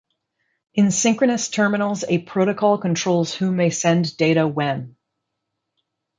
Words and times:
In 0.73 0.89
synchronous 0.89 1.47
terminals 1.49 2.03
a 2.03 2.17
protocol 2.23 2.79
controls 2.79 3.35
who 3.35 3.51
may 3.51 3.69
send 3.69 4.17
data 4.17 4.47
when. 4.47 4.95